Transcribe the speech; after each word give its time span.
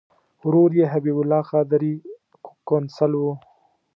ورور 0.45 0.69
یې 0.79 0.85
حبیب 0.93 1.17
الله 1.21 1.41
قادري 1.51 1.93
قونسل 2.67 3.11
و. 3.17 3.23